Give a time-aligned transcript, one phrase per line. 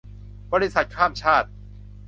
[0.53, 1.49] บริษัทข้ามชาติ